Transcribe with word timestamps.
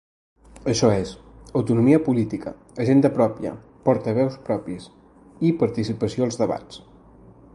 Això 0.71 0.87
és: 1.01 1.09
“autonomia 1.59 1.99
política, 2.07 2.53
agenda 2.85 3.11
pròpia, 3.19 3.53
portaveus 3.89 4.39
propis, 4.49 4.87
i 5.51 5.55
participació 5.63 6.29
als 6.29 6.41
debats”. 6.45 6.81